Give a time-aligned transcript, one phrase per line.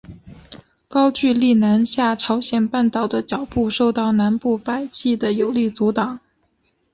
[0.87, 6.19] 高句丽南下朝鲜半岛的脚步受到南部百济的有力阻挡。